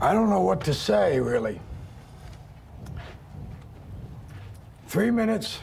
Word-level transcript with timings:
I 0.00 0.12
don't 0.12 0.28
know 0.28 0.40
what 0.40 0.62
to 0.64 0.74
say, 0.74 1.18
really. 1.20 1.58
Three 4.88 5.10
minutes 5.10 5.58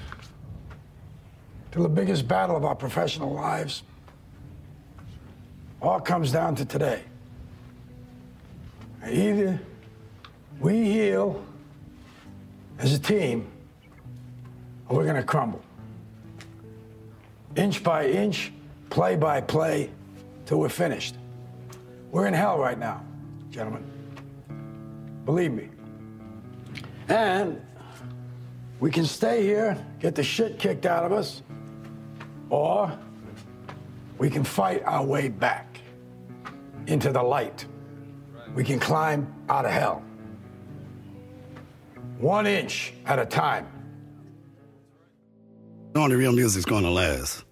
till 1.72 1.84
the 1.84 1.90
biggest 1.90 2.28
battle 2.28 2.56
of 2.56 2.66
our 2.66 2.76
professional 2.76 3.32
lives. 3.32 3.84
All 5.82 6.00
comes 6.00 6.32
down 6.32 6.56
to 6.56 6.66
today. 6.66 7.04
Either 9.08 9.60
we 10.60 10.84
heal 10.84 11.44
as 12.80 12.94
a 12.94 13.00
team, 13.00 13.48
or 14.88 14.98
we're 14.98 15.04
going 15.04 15.16
to 15.16 15.24
crumble. 15.24 15.62
Inch 17.56 17.84
by 17.84 18.08
inch, 18.08 18.52
play 18.90 19.16
by 19.16 19.42
play, 19.42 19.92
till 20.46 20.60
we're 20.60 20.70
finished. 20.70 21.16
We're 22.12 22.28
in 22.28 22.34
hell 22.34 22.58
right 22.58 22.80
now, 22.80 23.04
gentlemen. 23.52 23.84
Believe 25.26 25.52
me. 25.52 25.70
And 27.08 27.62
we 28.80 28.92
can 28.92 29.06
stay 29.06 29.44
here, 29.44 29.78
get 30.00 30.16
the 30.16 30.24
shit 30.24 30.60
kicked 30.60 30.86
out 30.86 31.06
of 31.06 31.12
us, 31.12 31.42
or 32.50 32.98
we 34.18 34.30
can 34.30 34.44
fight 34.44 34.84
our 34.86 35.04
way 35.04 35.30
back 35.30 35.80
into 36.88 37.12
the 37.12 37.24
light. 37.24 37.66
We 38.56 38.64
can 38.64 38.80
climb 38.80 39.34
out 39.50 39.66
of 39.66 39.72
hell. 39.72 40.04
One 42.20 42.46
inch 42.46 42.94
at 43.06 43.20
a 43.20 43.26
time. 43.26 43.68
Only 45.96 46.16
real 46.16 46.32
music's 46.32 46.66
gonna 46.66 46.90
last. 46.90 47.44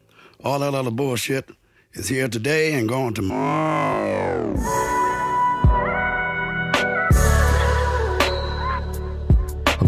All 0.43 0.59
that 0.59 0.73
other 0.73 0.91
bullshit 0.91 1.49
is 1.93 2.07
here 2.07 2.27
today 2.27 2.73
and 2.73 2.89
gone 2.89 3.13
tomorrow. 3.13 5.00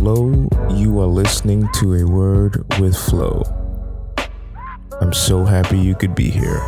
Hello, 0.05 0.49
you 0.69 0.99
are 0.99 1.07
listening 1.07 1.65
to 1.75 1.93
A 1.93 2.05
Word 2.05 2.61
with 2.77 2.93
Flo. 2.93 3.41
I'm 4.99 5.13
so 5.13 5.45
happy 5.45 5.79
you 5.79 5.95
could 5.95 6.13
be 6.13 6.29
here. 6.29 6.59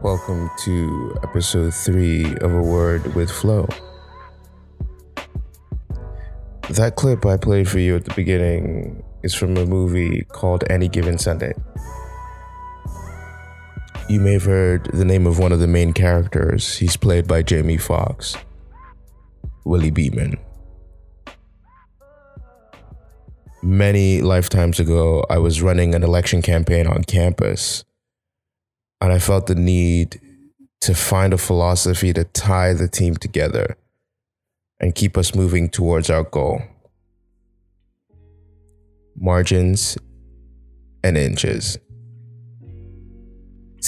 Welcome 0.00 0.50
to 0.64 1.18
episode 1.22 1.74
three 1.74 2.34
of 2.36 2.54
A 2.54 2.62
Word 2.62 3.14
with 3.14 3.30
Flo. 3.30 3.68
That 6.70 6.96
clip 6.96 7.26
I 7.26 7.36
played 7.36 7.68
for 7.68 7.78
you 7.78 7.96
at 7.96 8.06
the 8.06 8.14
beginning 8.14 9.04
is 9.22 9.34
from 9.34 9.58
a 9.58 9.66
movie 9.66 10.24
called 10.32 10.64
Any 10.70 10.88
Given 10.88 11.18
Sunday. 11.18 11.52
You 14.10 14.18
may 14.18 14.32
have 14.32 14.44
heard 14.44 14.90
the 14.92 15.04
name 15.04 15.24
of 15.24 15.38
one 15.38 15.52
of 15.52 15.60
the 15.60 15.68
main 15.68 15.92
characters. 15.92 16.76
He's 16.76 16.96
played 16.96 17.28
by 17.28 17.42
Jamie 17.42 17.76
Foxx, 17.76 18.34
Willie 19.64 19.92
Beamen. 19.92 20.36
Many 23.62 24.20
lifetimes 24.20 24.80
ago, 24.80 25.24
I 25.30 25.38
was 25.38 25.62
running 25.62 25.94
an 25.94 26.02
election 26.02 26.42
campaign 26.42 26.88
on 26.88 27.04
campus, 27.04 27.84
and 29.00 29.12
I 29.12 29.20
felt 29.20 29.46
the 29.46 29.54
need 29.54 30.20
to 30.80 30.92
find 30.92 31.32
a 31.32 31.38
philosophy 31.38 32.12
to 32.12 32.24
tie 32.24 32.72
the 32.72 32.88
team 32.88 33.14
together 33.14 33.76
and 34.80 34.92
keep 34.92 35.16
us 35.16 35.36
moving 35.36 35.68
towards 35.68 36.10
our 36.10 36.24
goal 36.24 36.62
margins 39.14 39.96
and 41.04 41.16
inches. 41.16 41.78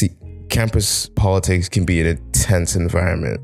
See, 0.02 0.16
campus 0.48 1.08
politics 1.10 1.68
can 1.68 1.84
be 1.84 2.00
an 2.00 2.08
intense 2.08 2.74
environment. 2.74 3.40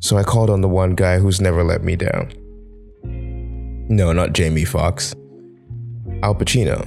So 0.00 0.18
I 0.18 0.24
called 0.24 0.50
on 0.50 0.60
the 0.60 0.68
one 0.68 0.94
guy 0.94 1.18
who's 1.18 1.40
never 1.40 1.64
let 1.64 1.82
me 1.82 1.96
down. 1.96 2.34
No, 3.88 4.12
not 4.12 4.34
Jamie 4.34 4.66
Foxx. 4.66 5.14
Al 6.22 6.34
Pacino. 6.34 6.86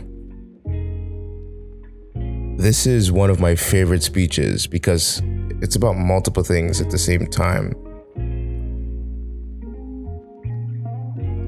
This 2.60 2.86
is 2.86 3.12
one 3.12 3.32
of 3.32 3.40
my 3.40 3.56
favorite 3.56 4.04
speeches 4.04 4.68
because 4.68 5.24
it's 5.64 5.76
about 5.76 5.98
multiple 5.98 6.44
things 6.44 6.82
at 6.82 6.92
the 6.92 7.00
same 7.00 7.26
time. 7.26 7.74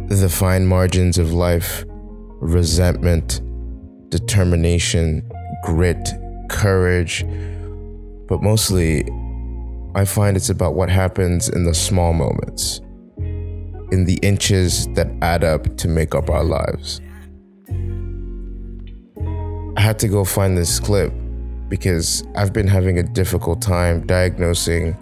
The 0.08 0.30
fine 0.30 0.66
margins 0.66 1.20
of 1.20 1.32
life, 1.32 1.86
resentment, 2.40 3.42
determination, 4.10 5.30
grit, 5.64 6.10
courage, 6.50 7.26
but 8.28 8.42
mostly, 8.42 9.04
I 9.96 10.06
find 10.06 10.38
it's 10.38 10.50
about 10.50 10.76
what 10.76 10.90
happens 10.90 11.50
in 11.50 11.64
the 11.64 11.74
small 11.74 12.14
moments, 12.14 12.82
in 13.92 14.06
the 14.06 14.20
inches 14.22 14.88
that 14.94 15.08
add 15.22 15.44
up 15.44 15.78
to 15.78 15.88
make 15.88 16.14
up 16.14 16.30
our 16.30 16.44
lives. 16.44 17.02
I 19.76 19.82
had 19.82 20.00
to 20.00 20.08
go 20.08 20.24
find 20.24 20.58
this 20.58 20.80
clip 20.80 21.14
because 21.70 22.24
I've 22.36 22.54
been 22.54 22.68
having 22.68 23.00
a 23.00 23.04
difficult 23.04 23.62
time 23.62 24.06
diagnosing 24.06 24.94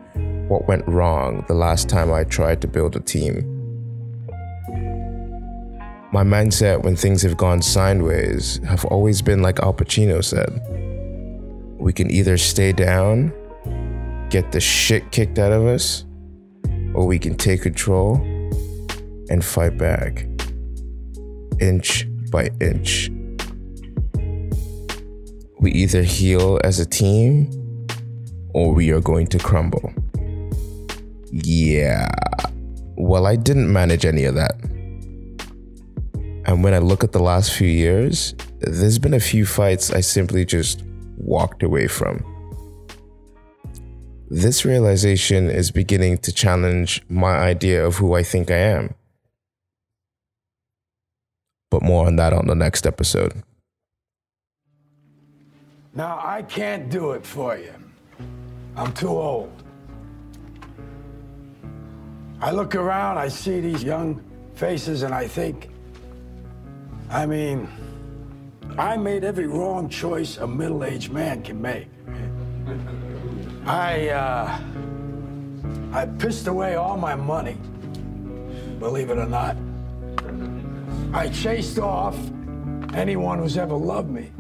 what 0.47 0.67
went 0.67 0.87
wrong 0.87 1.43
the 1.47 1.53
last 1.53 1.89
time 1.89 2.11
I 2.11 2.23
tried 2.23 2.61
to 2.61 2.67
build 2.67 2.95
a 2.95 2.99
team. 2.99 3.51
My 6.11 6.23
mindset 6.23 6.83
when 6.83 6.95
things 6.95 7.21
have 7.23 7.35
gone 7.35 7.61
sideways 7.61 8.61
have 8.65 8.85
always 8.85 9.21
been 9.21 9.41
like 9.41 9.59
Al 9.59 9.73
Pacino 9.73 10.23
said. 10.23 10.61
We 11.77 11.93
can 11.93 12.09
either 12.09 12.37
stay 12.37 12.71
down, 12.71 13.33
get 14.29 14.51
the 14.51 14.59
shit 14.59 15.11
kicked 15.11 15.39
out 15.39 15.51
of 15.51 15.65
us, 15.65 16.05
or 16.93 17.05
we 17.05 17.19
can 17.19 17.35
take 17.35 17.61
control 17.61 18.15
and 19.29 19.43
fight 19.43 19.77
back. 19.77 20.27
Inch 21.59 22.07
by 22.31 22.49
inch. 22.61 23.11
We 25.59 25.71
either 25.71 26.03
heal 26.03 26.59
as 26.63 26.79
a 26.79 26.85
team 26.85 27.49
or 28.53 28.73
we 28.73 28.91
are 28.91 29.01
going 29.01 29.27
to 29.27 29.39
crumble. 29.39 29.93
Yeah. 31.31 32.07
Well, 32.95 33.25
I 33.25 33.35
didn't 33.35 33.71
manage 33.71 34.05
any 34.05 34.23
of 34.23 34.35
that. 34.35 34.55
And 36.45 36.63
when 36.63 36.73
I 36.73 36.77
look 36.77 37.03
at 37.03 37.11
the 37.11 37.19
last 37.19 37.51
few 37.51 37.67
years, 37.67 38.35
there's 38.59 38.99
been 38.99 39.13
a 39.13 39.19
few 39.19 39.45
fights 39.45 39.91
I 39.91 39.99
simply 39.99 40.45
just 40.45 40.84
walked 41.17 41.63
away 41.63 41.87
from. 41.87 42.23
This 44.29 44.65
realization 44.65 45.49
is 45.49 45.69
beginning 45.71 46.17
to 46.19 46.31
challenge 46.31 47.03
my 47.09 47.37
idea 47.37 47.85
of 47.85 47.97
who 47.97 48.15
I 48.15 48.23
think 48.23 48.49
I 48.49 48.57
am. 48.57 48.95
But 51.69 51.83
more 51.83 52.07
on 52.07 52.15
that 52.15 52.33
on 52.33 52.47
the 52.47 52.55
next 52.55 52.87
episode. 52.87 53.43
Now, 55.93 56.19
I 56.21 56.41
can't 56.41 56.89
do 56.89 57.11
it 57.11 57.25
for 57.25 57.57
you. 57.57 57.73
I'm 58.75 58.91
too 58.93 59.09
old. 59.09 59.51
I 62.41 62.51
look 62.51 62.75
around, 62.75 63.17
I 63.17 63.29
see 63.29 63.61
these 63.61 63.83
young 63.83 64.21
faces, 64.55 65.03
and 65.03 65.13
I 65.13 65.27
think, 65.27 65.69
I 67.09 67.25
mean, 67.25 67.69
I 68.77 68.97
made 68.97 69.23
every 69.23 69.47
wrong 69.47 69.87
choice 69.89 70.37
a 70.37 70.47
middle 70.47 70.83
aged 70.83 71.11
man 71.11 71.41
can 71.41 71.61
make. 71.61 71.87
I, 73.65 74.09
uh, 74.09 74.59
I 75.93 76.05
pissed 76.05 76.47
away 76.47 76.75
all 76.75 76.97
my 76.97 77.15
money, 77.15 77.57
believe 78.79 79.09
it 79.09 79.17
or 79.17 79.27
not. 79.27 79.55
I 81.13 81.29
chased 81.29 81.79
off 81.79 82.17
anyone 82.93 83.39
who's 83.39 83.57
ever 83.57 83.75
loved 83.75 84.09
me. 84.09 84.31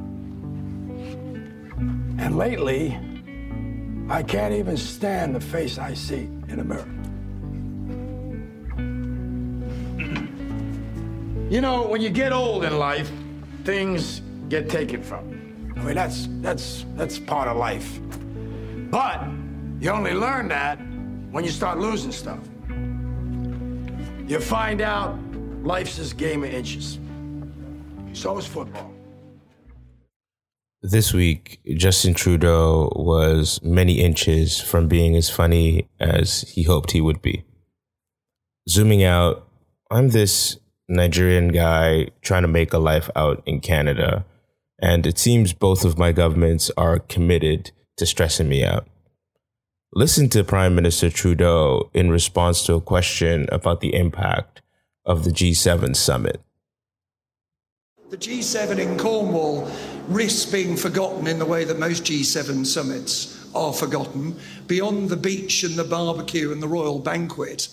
And 2.17 2.37
lately, 2.37 2.99
I 4.09 4.21
can't 4.21 4.53
even 4.53 4.77
stand 4.77 5.35
the 5.35 5.39
face 5.39 5.77
I 5.77 5.93
see 5.93 6.29
in 6.47 6.59
a 6.59 6.63
mirror. 6.63 6.89
You 11.49 11.61
know, 11.61 11.87
when 11.87 12.01
you 12.01 12.09
get 12.09 12.33
old 12.33 12.65
in 12.65 12.77
life, 12.77 13.11
things 13.65 14.21
get 14.47 14.69
taken 14.69 15.01
from. 15.01 15.73
I 15.75 15.83
mean, 15.83 15.95
that's 15.95 16.27
that's 16.41 16.85
that's 16.95 17.19
part 17.19 17.47
of 17.47 17.57
life. 17.57 17.99
But 18.91 19.27
you 19.79 19.89
only 19.89 20.13
learn 20.13 20.47
that 20.49 20.77
when 21.31 21.43
you 21.43 21.49
start 21.49 21.79
losing 21.79 22.11
stuff. 22.11 22.39
You 24.27 24.39
find 24.39 24.81
out 24.81 25.19
life's 25.63 25.97
this 25.97 26.13
game 26.13 26.43
of 26.43 26.53
inches. 26.53 26.99
So 28.13 28.37
is 28.37 28.47
football. 28.47 28.91
This 30.81 31.13
week, 31.13 31.59
Justin 31.75 32.13
Trudeau 32.13 32.93
was 32.95 33.59
many 33.63 34.01
inches 34.01 34.61
from 34.61 34.87
being 34.87 35.15
as 35.15 35.29
funny 35.29 35.89
as 35.99 36.41
he 36.41 36.63
hoped 36.63 36.91
he 36.91 37.01
would 37.01 37.21
be. 37.21 37.43
Zooming 38.69 39.03
out, 39.03 39.47
I'm 39.89 40.09
this 40.09 40.59
Nigerian 40.87 41.49
guy 41.49 42.07
trying 42.21 42.43
to 42.43 42.47
make 42.47 42.73
a 42.73 42.77
life 42.77 43.09
out 43.15 43.41
in 43.45 43.59
Canada. 43.59 44.25
And 44.79 45.07
it 45.07 45.17
seems 45.17 45.53
both 45.53 45.85
of 45.85 45.97
my 45.97 46.11
governments 46.11 46.69
are 46.77 46.99
committed 46.99 47.71
to 47.97 48.05
stressing 48.05 48.49
me 48.49 48.63
out. 48.63 48.87
Listen 49.93 50.27
to 50.29 50.43
Prime 50.43 50.75
Minister 50.75 51.09
Trudeau 51.09 51.89
in 51.93 52.09
response 52.09 52.65
to 52.65 52.73
a 52.73 52.81
question 52.81 53.47
about 53.51 53.79
the 53.79 53.95
impact 53.95 54.61
of 55.05 55.23
the 55.23 55.31
G7 55.31 55.95
summit. 55.95 56.41
The 58.09 58.17
G7 58.17 58.77
in 58.77 58.97
Cornwall 58.97 59.71
risks 60.07 60.51
being 60.51 60.75
forgotten 60.75 61.27
in 61.27 61.39
the 61.39 61.45
way 61.45 61.63
that 61.63 61.79
most 61.79 62.03
G7 62.03 62.65
summits 62.65 63.49
are 63.55 63.73
forgotten. 63.73 64.35
Beyond 64.67 65.09
the 65.09 65.17
beach 65.17 65.63
and 65.63 65.75
the 65.75 65.83
barbecue 65.83 66.51
and 66.51 66.61
the 66.61 66.67
royal 66.67 66.99
banquet, 66.99 67.69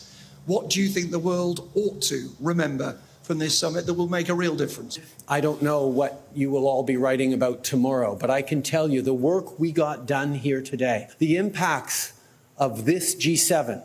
what 0.47 0.71
do 0.71 0.81
you 0.81 0.89
think 0.89 1.11
the 1.11 1.19
world 1.19 1.71
ought 1.75 2.03
to 2.03 2.31
remember 2.41 2.99
from 3.23 3.39
this 3.39 3.56
summit 3.56 3.87
that 3.87 3.94
will 3.94 4.09
make 4.09 4.29
a 4.29 4.35
real 4.35 4.56
difference? 4.56 4.99
I 5.29 5.41
don't 5.41 5.62
know 5.62 5.87
what 5.87 6.27
you 6.35 6.50
will 6.50 6.67
all 6.67 6.83
be 6.83 6.97
writing 6.97 7.33
about 7.33 7.62
tomorrow, 7.65 8.17
but 8.17 8.31
I 8.31 8.43
can 8.43 8.62
tell 8.62 8.91
you 8.91 9.03
the 9.03 9.15
work 9.15 9.59
we 9.59 9.73
got 9.73 10.06
done 10.06 10.35
here 10.35 10.61
today, 10.61 11.09
the 11.19 11.37
impacts 11.37 12.15
of 12.59 12.85
this 12.85 13.15
G7 13.15 13.85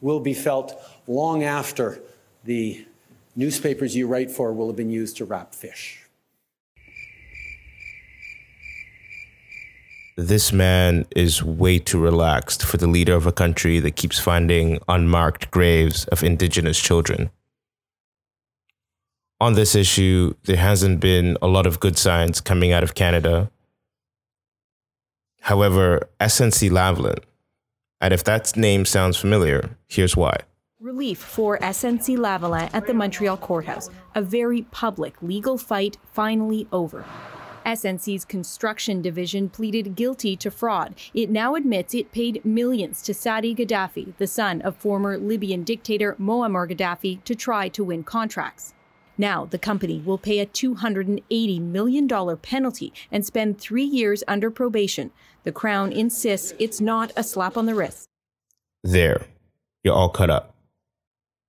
will 0.00 0.20
be 0.20 0.34
felt 0.34 0.80
long 1.06 1.42
after 1.42 2.00
the 2.44 2.86
newspapers 3.34 3.96
you 3.96 4.06
write 4.06 4.30
for 4.30 4.52
will 4.52 4.68
have 4.68 4.76
been 4.76 4.90
used 4.90 5.16
to 5.16 5.24
wrap 5.24 5.54
fish. 5.54 6.05
This 10.18 10.50
man 10.50 11.04
is 11.14 11.42
way 11.42 11.78
too 11.78 12.00
relaxed 12.00 12.64
for 12.64 12.78
the 12.78 12.86
leader 12.86 13.14
of 13.14 13.26
a 13.26 13.32
country 13.32 13.80
that 13.80 13.96
keeps 13.96 14.18
finding 14.18 14.78
unmarked 14.88 15.50
graves 15.50 16.06
of 16.06 16.24
indigenous 16.24 16.80
children. 16.80 17.28
On 19.38 19.52
this 19.52 19.74
issue, 19.74 20.32
there 20.44 20.56
hasn't 20.56 21.00
been 21.00 21.36
a 21.42 21.46
lot 21.46 21.66
of 21.66 21.80
good 21.80 21.98
signs 21.98 22.40
coming 22.40 22.72
out 22.72 22.82
of 22.82 22.94
Canada. 22.94 23.50
However, 25.42 26.08
SNC 26.18 26.70
Lavalin, 26.70 27.22
and 28.00 28.14
if 28.14 28.24
that 28.24 28.56
name 28.56 28.86
sounds 28.86 29.18
familiar, 29.18 29.76
here's 29.86 30.16
why. 30.16 30.38
Relief 30.80 31.18
for 31.18 31.58
SNC 31.58 32.16
Lavalin 32.16 32.70
at 32.72 32.86
the 32.86 32.94
Montreal 32.94 33.36
courthouse. 33.36 33.90
A 34.14 34.22
very 34.22 34.62
public 34.62 35.20
legal 35.22 35.58
fight 35.58 35.98
finally 36.14 36.66
over. 36.72 37.04
SNC's 37.66 38.24
construction 38.24 39.02
division 39.02 39.48
pleaded 39.48 39.96
guilty 39.96 40.36
to 40.36 40.50
fraud. 40.50 40.94
It 41.12 41.30
now 41.30 41.56
admits 41.56 41.94
it 41.94 42.12
paid 42.12 42.44
millions 42.44 43.02
to 43.02 43.12
Saadi 43.12 43.54
Gaddafi, 43.54 44.16
the 44.18 44.28
son 44.28 44.62
of 44.62 44.76
former 44.76 45.18
Libyan 45.18 45.64
dictator 45.64 46.14
Muammar 46.20 46.70
Gaddafi, 46.70 47.24
to 47.24 47.34
try 47.34 47.68
to 47.70 47.82
win 47.82 48.04
contracts. 48.04 48.72
Now, 49.18 49.46
the 49.46 49.58
company 49.58 50.00
will 50.04 50.18
pay 50.18 50.38
a 50.38 50.46
$280 50.46 51.60
million 51.60 52.36
penalty 52.36 52.92
and 53.10 53.26
spend 53.26 53.58
three 53.58 53.84
years 53.84 54.22
under 54.28 54.50
probation. 54.50 55.10
The 55.44 55.52
Crown 55.52 55.90
insists 55.90 56.54
it's 56.58 56.80
not 56.80 57.12
a 57.16 57.24
slap 57.24 57.56
on 57.56 57.66
the 57.66 57.74
wrist. 57.74 58.08
There, 58.84 59.26
you're 59.82 59.94
all 59.94 60.10
cut 60.10 60.30
up. 60.30 60.54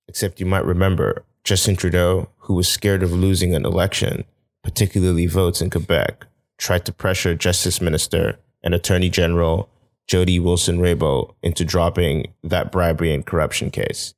Except 0.08 0.40
you 0.40 0.46
might 0.46 0.64
remember 0.64 1.24
Justin 1.44 1.76
Trudeau, 1.76 2.30
who 2.38 2.54
was 2.54 2.66
scared 2.66 3.02
of 3.02 3.12
losing 3.12 3.54
an 3.54 3.64
election, 3.66 4.24
particularly 4.68 5.24
votes 5.24 5.62
in 5.62 5.70
Quebec, 5.70 6.26
tried 6.58 6.84
to 6.84 6.92
pressure 6.92 7.34
Justice 7.34 7.80
Minister 7.80 8.38
and 8.62 8.74
Attorney 8.74 9.08
General 9.08 9.66
Jody 10.06 10.38
Wilson 10.38 10.78
Raybould 10.78 11.34
into 11.42 11.64
dropping 11.64 12.34
that 12.44 12.70
bribery 12.70 13.14
and 13.14 13.24
corruption 13.24 13.70
case. 13.70 14.12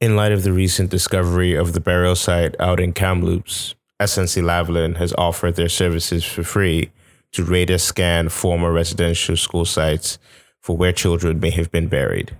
In 0.00 0.14
light 0.14 0.30
of 0.30 0.44
the 0.44 0.52
recent 0.52 0.88
discovery 0.88 1.52
of 1.56 1.72
the 1.72 1.80
burial 1.80 2.14
site 2.14 2.54
out 2.60 2.78
in 2.78 2.92
Kamloops, 2.92 3.74
SNC 4.00 4.40
Lavalin 4.44 4.98
has 4.98 5.12
offered 5.18 5.56
their 5.56 5.68
services 5.68 6.24
for 6.24 6.44
free 6.44 6.92
to 7.32 7.42
radar 7.42 7.76
scan 7.76 8.28
former 8.28 8.70
residential 8.72 9.36
school 9.36 9.64
sites 9.64 10.16
for 10.60 10.76
where 10.76 10.92
children 10.92 11.40
may 11.40 11.50
have 11.50 11.72
been 11.72 11.88
buried. 11.88 12.36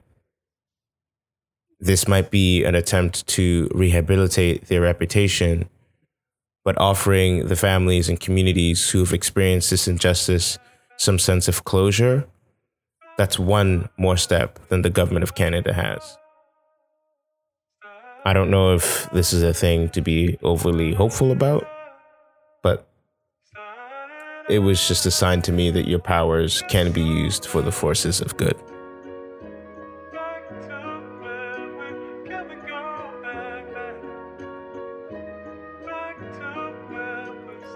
This 1.81 2.07
might 2.07 2.31
be 2.31 2.63
an 2.63 2.77
attempt 2.77 3.27
to 3.29 3.69
rehabilitate 3.75 4.67
their 4.67 4.83
reputation 4.83 5.69
but 6.65 6.79
offering 6.79 7.47
the 7.47 7.57
families 7.57 8.09
and 8.09 8.21
communities 8.21 8.91
who 8.91 9.01
have 9.01 9.13
experienced 9.13 9.71
this 9.71 9.89
injustice 9.89 10.59
some 10.97 11.19
sense 11.19 11.49
of 11.49 11.65
closure, 11.65 12.27
that's 13.17 13.39
one 13.39 13.89
more 13.97 14.17
step 14.17 14.59
than 14.69 14.83
the 14.83 14.91
government 14.91 15.23
of 15.23 15.35
Canada 15.35 15.73
has. 15.73 16.19
I 18.25 18.35
don't 18.35 18.51
know 18.51 18.75
if 18.75 19.09
this 19.13 19.33
is 19.33 19.43
a 19.43 19.55
thing 19.55 19.89
to 19.91 20.03
be 20.03 20.39
overly 20.43 20.93
hopeful 20.93 21.33
about, 21.33 21.67
but 22.63 22.87
it 24.51 24.59
was 24.59 24.87
just 24.87 25.07
a 25.07 25.11
sign 25.11 25.41
to 25.43 25.53
me 25.53 25.71
that 25.71 25.89
your 25.89 26.01
powers 26.01 26.63
can 26.69 26.93
be 26.93 27.01
used 27.01 27.47
for 27.47 27.63
the 27.63 27.73
forces 27.73 28.21
of 28.21 28.37
good. 28.37 28.57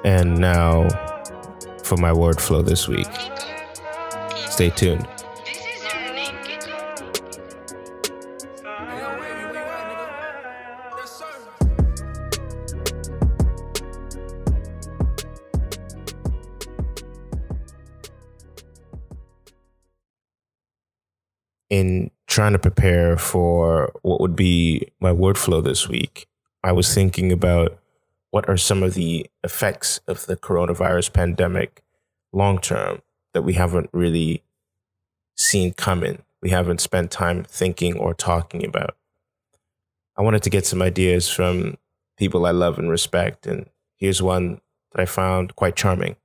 And 0.04 0.38
now 0.38 0.86
for 1.82 1.96
my 1.96 2.12
word 2.12 2.40
flow 2.40 2.60
this 2.60 2.86
week. 2.86 3.08
Stay 4.48 4.70
tuned. 4.70 5.08
In 21.70 22.10
trying 22.26 22.52
to 22.52 22.58
prepare 22.58 23.16
for 23.16 23.90
what 24.02 24.20
would 24.20 24.36
be 24.36 24.92
my 25.00 25.12
word 25.12 25.38
flow 25.38 25.60
this 25.60 25.88
week, 25.88 26.26
I 26.62 26.72
was 26.72 26.94
thinking 26.94 27.32
about 27.32 27.78
what 28.34 28.48
are 28.48 28.56
some 28.56 28.82
of 28.82 28.94
the 28.94 29.30
effects 29.44 30.00
of 30.08 30.26
the 30.26 30.36
coronavirus 30.36 31.12
pandemic 31.12 31.84
long 32.32 32.58
term 32.58 33.00
that 33.32 33.42
we 33.42 33.52
haven't 33.52 33.88
really 33.92 34.42
seen 35.36 35.72
coming, 35.72 36.20
we 36.42 36.50
haven't 36.50 36.80
spent 36.80 37.12
time 37.12 37.44
thinking 37.44 37.96
or 37.96 38.12
talking 38.12 38.64
about. 38.64 38.96
I 40.16 40.22
wanted 40.22 40.42
to 40.42 40.50
get 40.50 40.66
some 40.66 40.82
ideas 40.82 41.30
from 41.30 41.78
people 42.16 42.44
I 42.44 42.50
love 42.50 42.76
and 42.76 42.90
respect, 42.90 43.46
and 43.46 43.70
here's 43.98 44.20
one 44.20 44.60
that 44.90 45.00
I 45.00 45.04
found 45.04 45.54
quite 45.54 45.76
charming. 45.76 46.16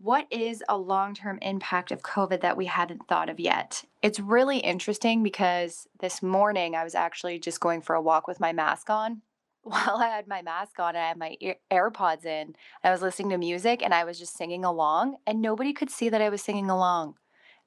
What 0.00 0.26
is 0.32 0.64
a 0.68 0.76
long 0.76 1.14
term 1.14 1.38
impact 1.42 1.92
of 1.92 2.02
COVID 2.02 2.40
that 2.40 2.56
we 2.56 2.66
hadn't 2.66 3.06
thought 3.06 3.28
of 3.28 3.38
yet? 3.38 3.84
It's 4.02 4.18
really 4.18 4.58
interesting 4.58 5.22
because 5.22 5.86
this 6.00 6.24
morning 6.24 6.74
I 6.74 6.82
was 6.82 6.96
actually 6.96 7.38
just 7.38 7.60
going 7.60 7.82
for 7.82 7.94
a 7.94 8.02
walk 8.02 8.26
with 8.26 8.40
my 8.40 8.52
mask 8.52 8.90
on 8.90 9.22
while 9.68 9.96
I 9.98 10.08
had 10.08 10.28
my 10.28 10.42
mask 10.42 10.78
on 10.78 10.90
and 10.90 10.98
I 10.98 11.08
had 11.08 11.16
my 11.18 11.36
ear- 11.40 11.56
AirPods 11.70 12.24
in, 12.24 12.54
I 12.82 12.90
was 12.90 13.02
listening 13.02 13.30
to 13.30 13.38
music 13.38 13.82
and 13.82 13.94
I 13.94 14.04
was 14.04 14.18
just 14.18 14.36
singing 14.36 14.64
along, 14.64 15.16
and 15.26 15.40
nobody 15.42 15.72
could 15.72 15.90
see 15.90 16.08
that 16.08 16.22
I 16.22 16.28
was 16.28 16.42
singing 16.42 16.70
along. 16.70 17.14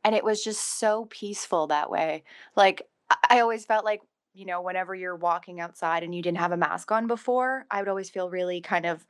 And 0.03 0.15
it 0.15 0.24
was 0.24 0.43
just 0.43 0.79
so 0.79 1.05
peaceful 1.10 1.67
that 1.67 1.91
way. 1.91 2.24
Like, 2.55 2.88
I 3.29 3.39
always 3.41 3.65
felt 3.65 3.86
like, 3.86 4.01
you 4.34 4.46
know, 4.46 4.62
whenever 4.62 4.96
you're 4.96 5.15
walking 5.15 5.60
outside 5.60 6.03
and 6.03 6.15
you 6.15 6.22
didn't 6.22 6.39
have 6.39 6.51
a 6.51 6.58
mask 6.58 6.91
on 6.91 7.08
before, 7.08 7.65
I 7.70 7.79
would 7.79 7.89
always 7.89 8.10
feel 8.10 8.29
really 8.29 8.62
kind 8.62 8.86
of, 8.86 9.05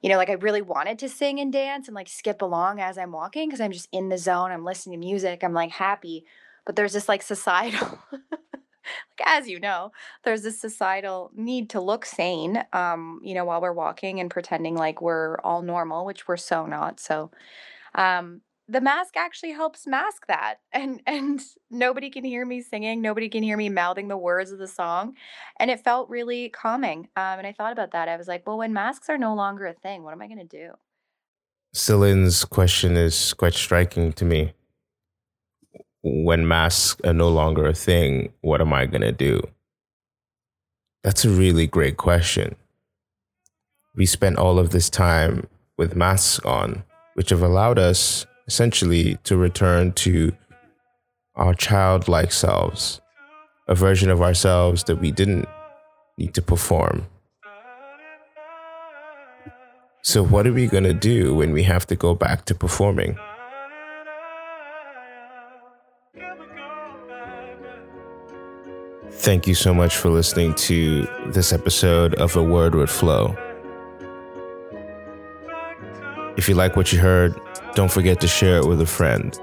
you 0.00 0.08
know, 0.08 0.16
like 0.16 0.30
I 0.30 0.34
really 0.34 0.62
wanted 0.62 0.98
to 1.00 1.08
sing 1.08 1.38
and 1.40 1.52
dance 1.52 1.88
and 1.88 1.94
like 1.94 2.08
skip 2.08 2.42
along 2.42 2.80
as 2.80 2.98
I'm 2.98 3.12
walking 3.12 3.48
because 3.48 3.60
I'm 3.60 3.72
just 3.72 3.88
in 3.92 4.08
the 4.08 4.18
zone. 4.18 4.50
I'm 4.50 4.64
listening 4.64 5.00
to 5.00 5.06
music. 5.06 5.44
I'm 5.44 5.52
like 5.52 5.70
happy. 5.70 6.24
But 6.64 6.76
there's 6.76 6.94
this 6.94 7.08
like 7.08 7.22
societal 7.22 7.98
like 9.18 9.26
as 9.28 9.48
you 9.48 9.60
know, 9.60 9.92
there's 10.24 10.42
this 10.42 10.60
societal 10.60 11.30
need 11.34 11.70
to 11.70 11.80
look 11.80 12.04
sane, 12.04 12.64
um, 12.72 13.20
you 13.22 13.34
know, 13.34 13.44
while 13.44 13.60
we're 13.60 13.72
walking 13.72 14.20
and 14.20 14.30
pretending 14.30 14.74
like 14.76 15.00
we're 15.00 15.38
all 15.38 15.62
normal, 15.62 16.04
which 16.04 16.28
we're 16.28 16.36
so 16.36 16.66
not. 16.66 17.00
So, 17.00 17.30
um, 17.94 18.42
the 18.68 18.80
mask 18.80 19.16
actually 19.16 19.52
helps 19.52 19.86
mask 19.86 20.26
that 20.26 20.56
and 20.72 21.00
and 21.06 21.40
nobody 21.70 22.10
can 22.10 22.24
hear 22.24 22.44
me 22.44 22.60
singing 22.60 23.00
nobody 23.00 23.28
can 23.28 23.42
hear 23.42 23.56
me 23.56 23.68
mouthing 23.68 24.08
the 24.08 24.16
words 24.16 24.50
of 24.50 24.58
the 24.58 24.68
song 24.68 25.14
and 25.58 25.70
it 25.70 25.82
felt 25.82 26.08
really 26.08 26.48
calming 26.48 27.08
um, 27.16 27.38
and 27.38 27.46
i 27.46 27.52
thought 27.52 27.72
about 27.72 27.92
that 27.92 28.08
i 28.08 28.16
was 28.16 28.28
like 28.28 28.46
well 28.46 28.58
when 28.58 28.72
masks 28.72 29.08
are 29.08 29.18
no 29.18 29.34
longer 29.34 29.66
a 29.66 29.74
thing 29.74 30.02
what 30.02 30.12
am 30.12 30.22
i 30.22 30.26
going 30.26 30.38
to 30.38 30.44
do 30.44 30.72
Celine's 31.72 32.44
question 32.44 32.96
is 32.96 33.34
quite 33.34 33.54
striking 33.54 34.12
to 34.14 34.24
me 34.24 34.52
when 36.06 36.46
masks 36.46 37.00
are 37.04 37.12
no 37.12 37.28
longer 37.28 37.66
a 37.66 37.74
thing, 37.74 38.32
what 38.40 38.60
am 38.60 38.72
I 38.72 38.86
going 38.86 39.02
to 39.02 39.12
do? 39.12 39.40
That's 41.02 41.24
a 41.24 41.30
really 41.30 41.66
great 41.66 41.96
question. 41.96 42.54
We 43.96 44.06
spent 44.06 44.38
all 44.38 44.58
of 44.58 44.70
this 44.70 44.88
time 44.88 45.48
with 45.76 45.96
masks 45.96 46.38
on, 46.44 46.84
which 47.14 47.30
have 47.30 47.42
allowed 47.42 47.78
us 47.78 48.24
essentially 48.46 49.18
to 49.24 49.36
return 49.36 49.92
to 49.92 50.32
our 51.34 51.54
childlike 51.54 52.30
selves, 52.30 53.00
a 53.66 53.74
version 53.74 54.08
of 54.08 54.22
ourselves 54.22 54.84
that 54.84 55.00
we 55.00 55.10
didn't 55.10 55.48
need 56.18 56.34
to 56.34 56.42
perform. 56.42 57.06
So, 60.02 60.22
what 60.22 60.46
are 60.46 60.52
we 60.52 60.68
going 60.68 60.84
to 60.84 60.94
do 60.94 61.34
when 61.34 61.52
we 61.52 61.64
have 61.64 61.84
to 61.88 61.96
go 61.96 62.14
back 62.14 62.44
to 62.44 62.54
performing? 62.54 63.18
Thank 69.26 69.48
you 69.48 69.56
so 69.56 69.74
much 69.74 69.96
for 69.96 70.08
listening 70.08 70.54
to 70.54 71.04
this 71.26 71.52
episode 71.52 72.14
of 72.14 72.36
A 72.36 72.42
Word 72.44 72.76
with 72.76 72.88
Flo. 72.88 73.36
If 76.36 76.48
you 76.48 76.54
like 76.54 76.76
what 76.76 76.92
you 76.92 77.00
heard, 77.00 77.34
don't 77.74 77.90
forget 77.90 78.20
to 78.20 78.28
share 78.28 78.58
it 78.58 78.68
with 78.68 78.80
a 78.80 78.86
friend. 78.86 79.36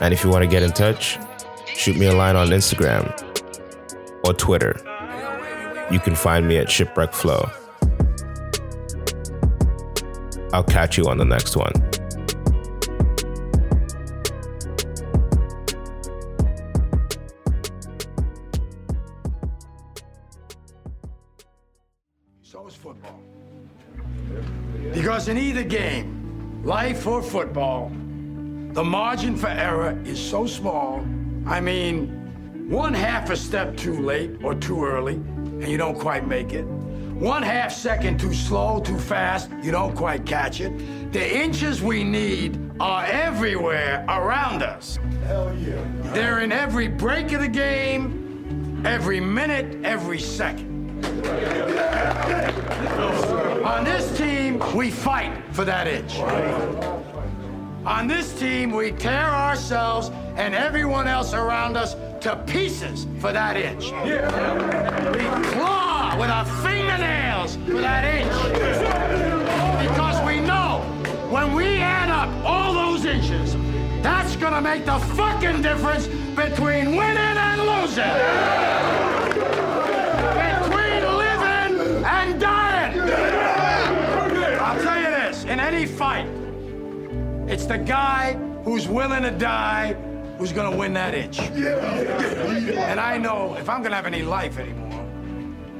And 0.00 0.12
if 0.12 0.24
you 0.24 0.28
want 0.28 0.42
to 0.42 0.50
get 0.50 0.64
in 0.64 0.72
touch, 0.72 1.20
shoot 1.68 1.96
me 1.96 2.06
a 2.06 2.12
line 2.12 2.34
on 2.34 2.48
Instagram 2.48 3.06
or 4.24 4.34
Twitter. 4.34 4.74
You 5.92 6.00
can 6.00 6.16
find 6.16 6.48
me 6.48 6.56
at 6.56 6.68
Shipwreck 6.68 7.12
Flo. 7.12 7.48
I'll 10.52 10.64
catch 10.64 10.98
you 10.98 11.04
on 11.04 11.16
the 11.16 11.24
next 11.24 11.56
one. 11.56 11.89
Life 26.80 27.06
or 27.06 27.22
football, 27.22 27.90
the 28.72 28.82
margin 28.82 29.36
for 29.36 29.48
error 29.48 30.00
is 30.06 30.18
so 30.18 30.46
small. 30.46 31.04
I 31.46 31.60
mean, 31.60 32.08
one 32.70 32.94
half 32.94 33.28
a 33.28 33.36
step 33.36 33.76
too 33.76 34.00
late 34.00 34.30
or 34.42 34.54
too 34.54 34.86
early, 34.86 35.16
and 35.16 35.68
you 35.68 35.76
don't 35.76 35.98
quite 35.98 36.26
make 36.26 36.54
it. 36.54 36.64
One 36.64 37.42
half 37.42 37.70
second 37.70 38.18
too 38.18 38.32
slow, 38.32 38.80
too 38.80 38.98
fast, 38.98 39.50
you 39.62 39.70
don't 39.70 39.94
quite 39.94 40.24
catch 40.24 40.62
it. 40.62 40.72
The 41.12 41.26
inches 41.44 41.82
we 41.82 42.02
need 42.02 42.58
are 42.80 43.04
everywhere 43.04 44.02
around 44.08 44.62
us. 44.62 44.98
Hell 45.26 45.54
yeah. 45.58 45.84
They're 46.14 46.40
in 46.40 46.50
every 46.50 46.88
break 46.88 47.32
of 47.32 47.42
the 47.42 47.48
game, 47.66 48.82
every 48.86 49.20
minute, 49.20 49.84
every 49.84 50.18
second. 50.18 50.70
On 53.70 53.84
this 53.84 54.18
team, 54.18 54.60
we 54.74 54.90
fight 54.90 55.32
for 55.52 55.64
that 55.64 55.86
inch. 55.86 56.18
On 57.86 58.08
this 58.08 58.36
team, 58.38 58.72
we 58.72 58.90
tear 58.90 59.28
ourselves 59.28 60.10
and 60.34 60.56
everyone 60.56 61.06
else 61.06 61.34
around 61.34 61.76
us 61.76 61.94
to 62.20 62.34
pieces 62.48 63.06
for 63.20 63.32
that 63.32 63.56
inch. 63.56 63.92
We 65.14 65.24
claw 65.52 66.16
with 66.18 66.30
our 66.30 66.44
fingernails 66.64 67.56
for 67.66 67.80
that 67.80 68.04
inch. 68.04 68.32
Because 69.88 70.20
we 70.26 70.40
know 70.40 70.80
when 71.30 71.54
we 71.54 71.76
add 71.76 72.10
up 72.10 72.28
all 72.44 72.74
those 72.74 73.04
inches, 73.04 73.54
that's 74.02 74.34
gonna 74.34 74.60
make 74.60 74.84
the 74.84 74.98
fucking 75.14 75.62
difference 75.62 76.08
between 76.34 76.96
winning 76.96 77.16
and 77.16 77.60
losing. 77.60 78.02
Between 78.04 79.19
in 85.50 85.58
any 85.58 85.84
fight, 85.84 86.28
it's 87.48 87.66
the 87.66 87.76
guy 87.76 88.34
who's 88.62 88.86
willing 88.86 89.24
to 89.24 89.32
die 89.32 89.94
who's 90.38 90.52
gonna 90.52 90.76
win 90.76 90.92
that 90.94 91.12
inch. 91.12 91.40
And 91.40 93.00
I 93.00 93.18
know 93.18 93.56
if 93.58 93.68
I'm 93.68 93.82
gonna 93.82 93.96
have 93.96 94.06
any 94.06 94.22
life 94.22 94.58
anymore, 94.58 95.04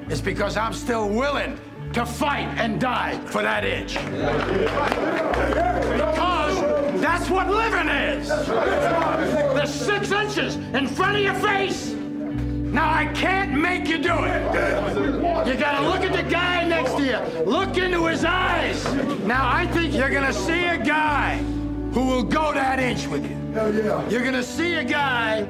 it's 0.08 0.20
because 0.20 0.56
I'm 0.56 0.72
still 0.72 1.08
willing 1.08 1.56
to 1.92 2.04
fight 2.04 2.48
and 2.58 2.80
die 2.80 3.16
for 3.26 3.42
that 3.42 3.64
inch. 3.64 3.94
Because 5.94 6.60
that's 7.00 7.30
what 7.30 7.48
living 7.48 7.88
is. 7.88 8.28
The 8.28 9.66
six 9.66 10.10
inches 10.10 10.56
in 10.56 10.88
front 10.88 11.16
of 11.16 11.22
your 11.22 11.34
face. 11.34 11.94
Now 12.72 12.92
I 12.94 13.06
can't 13.06 13.52
make 13.52 13.88
you 13.88 13.98
do 13.98 14.14
it. 14.24 14.42
You 15.46 15.54
gotta 15.54 15.88
look 15.88 16.02
at 16.02 16.12
the 16.12 16.28
guy 16.30 16.64
next 16.64 16.94
to 16.94 17.04
you. 17.04 17.18
Look 17.44 17.76
into 17.76 18.06
his 18.06 18.24
eyes. 18.24 18.84
Now 19.24 19.48
I 19.52 19.66
think 19.66 19.92
you're 19.92 20.10
gonna 20.10 20.32
see 20.32 20.66
a 20.66 20.78
guy 20.78 21.38
who 21.92 22.06
will 22.06 22.22
go 22.22 22.52
that 22.54 22.78
inch 22.78 23.08
with 23.08 23.28
you. 23.28 23.36
Hell 23.52 23.74
yeah. 23.74 24.08
You're 24.08 24.22
gonna 24.22 24.44
see 24.44 24.74
a 24.74 24.84
guy 24.84 25.44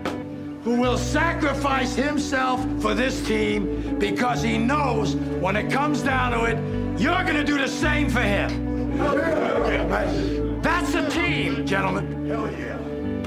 who 0.64 0.80
will 0.80 0.96
sacrifice 0.96 1.94
himself 1.94 2.64
for 2.80 2.94
this 2.94 3.26
team 3.26 3.98
because 3.98 4.42
he 4.42 4.56
knows 4.56 5.14
when 5.16 5.56
it 5.56 5.70
comes 5.70 6.02
down 6.02 6.32
to 6.32 6.44
it, 6.44 6.56
you're 6.98 7.24
gonna 7.24 7.44
do 7.44 7.58
the 7.58 7.68
same 7.68 8.08
for 8.08 8.22
him. 8.22 8.92
Hell 8.96 9.18
yeah. 9.18 10.60
That's 10.62 10.94
a 10.94 11.08
team, 11.10 11.66
gentlemen. 11.66 12.26
Hell 12.26 12.50
yeah. 12.50 12.78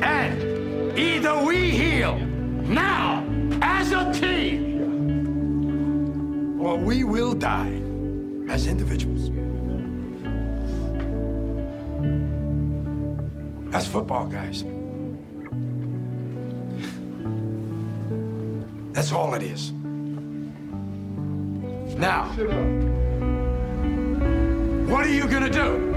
And 0.02 0.98
either 0.98 1.44
we 1.44 1.70
heal 1.70 2.18
now 2.18 3.24
as 3.62 3.92
a 3.92 4.12
team, 4.14 4.80
or 6.60 6.78
we 6.78 7.04
will 7.04 7.34
die 7.34 7.82
as 8.50 8.68
individuals. 8.68 9.30
That's 13.72 13.88
football, 13.88 14.28
guys. 14.28 14.64
That's 18.94 19.12
all 19.12 19.34
it 19.34 19.44
is. 19.44 19.72
Now, 21.98 22.26
what 24.88 25.06
are 25.06 25.10
you 25.10 25.28
gonna 25.28 25.50
do? 25.50 25.94